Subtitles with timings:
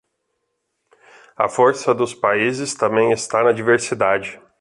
[1.37, 4.41] A força dos países também está na diversidade